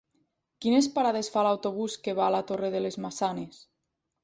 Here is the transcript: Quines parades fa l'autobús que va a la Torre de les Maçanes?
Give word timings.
Quines 0.65 0.87
parades 0.95 1.29
fa 1.35 1.43
l'autobús 1.49 1.99
que 2.07 2.17
va 2.21 2.25
a 2.31 2.33
la 2.39 2.41
Torre 2.53 2.73
de 2.79 2.83
les 2.89 3.01
Maçanes? 3.07 3.63